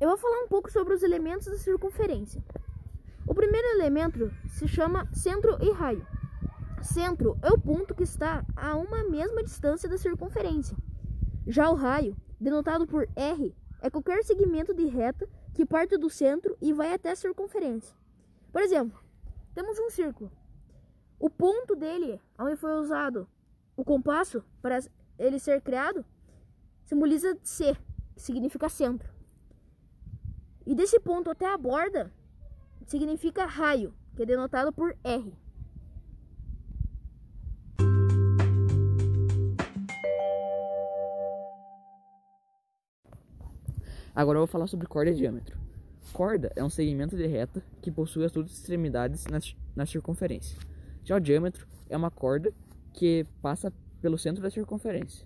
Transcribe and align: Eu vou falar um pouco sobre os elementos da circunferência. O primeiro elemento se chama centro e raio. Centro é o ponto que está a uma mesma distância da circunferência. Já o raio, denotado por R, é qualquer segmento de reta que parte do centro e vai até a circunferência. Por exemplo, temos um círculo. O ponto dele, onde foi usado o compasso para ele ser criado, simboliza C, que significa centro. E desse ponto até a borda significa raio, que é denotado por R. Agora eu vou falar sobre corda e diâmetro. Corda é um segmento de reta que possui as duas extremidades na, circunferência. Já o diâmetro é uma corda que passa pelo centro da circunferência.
Eu 0.00 0.10
vou 0.10 0.16
falar 0.16 0.44
um 0.44 0.48
pouco 0.48 0.70
sobre 0.70 0.94
os 0.94 1.02
elementos 1.02 1.48
da 1.48 1.58
circunferência. 1.58 2.40
O 3.26 3.34
primeiro 3.34 3.66
elemento 3.66 4.30
se 4.48 4.68
chama 4.68 5.08
centro 5.12 5.58
e 5.60 5.72
raio. 5.72 6.06
Centro 6.80 7.36
é 7.42 7.50
o 7.50 7.58
ponto 7.58 7.96
que 7.96 8.04
está 8.04 8.46
a 8.54 8.76
uma 8.76 9.02
mesma 9.02 9.42
distância 9.42 9.88
da 9.88 9.98
circunferência. 9.98 10.76
Já 11.48 11.68
o 11.68 11.74
raio, 11.74 12.16
denotado 12.40 12.86
por 12.86 13.08
R, 13.16 13.52
é 13.82 13.90
qualquer 13.90 14.22
segmento 14.22 14.72
de 14.72 14.84
reta 14.86 15.28
que 15.52 15.66
parte 15.66 15.96
do 15.96 16.08
centro 16.08 16.56
e 16.60 16.72
vai 16.72 16.94
até 16.94 17.10
a 17.10 17.16
circunferência. 17.16 17.92
Por 18.52 18.62
exemplo, 18.62 18.96
temos 19.52 19.80
um 19.80 19.90
círculo. 19.90 20.30
O 21.18 21.28
ponto 21.28 21.74
dele, 21.74 22.20
onde 22.38 22.54
foi 22.54 22.72
usado 22.78 23.26
o 23.76 23.84
compasso 23.84 24.44
para 24.62 24.78
ele 25.18 25.40
ser 25.40 25.60
criado, 25.60 26.04
simboliza 26.84 27.36
C, 27.42 27.76
que 28.14 28.22
significa 28.22 28.68
centro. 28.68 29.17
E 30.68 30.74
desse 30.74 31.00
ponto 31.00 31.30
até 31.30 31.46
a 31.46 31.56
borda 31.56 32.12
significa 32.84 33.46
raio, 33.46 33.94
que 34.14 34.22
é 34.22 34.26
denotado 34.26 34.70
por 34.70 34.94
R. 35.02 35.32
Agora 44.14 44.36
eu 44.36 44.40
vou 44.40 44.46
falar 44.46 44.66
sobre 44.66 44.86
corda 44.86 45.10
e 45.10 45.14
diâmetro. 45.14 45.58
Corda 46.12 46.52
é 46.54 46.62
um 46.62 46.68
segmento 46.68 47.16
de 47.16 47.26
reta 47.26 47.64
que 47.80 47.90
possui 47.90 48.26
as 48.26 48.32
duas 48.32 48.50
extremidades 48.50 49.24
na, 49.74 49.86
circunferência. 49.86 50.58
Já 51.02 51.16
o 51.16 51.20
diâmetro 51.20 51.66
é 51.88 51.96
uma 51.96 52.10
corda 52.10 52.52
que 52.92 53.24
passa 53.40 53.72
pelo 54.02 54.18
centro 54.18 54.42
da 54.42 54.50
circunferência. 54.50 55.24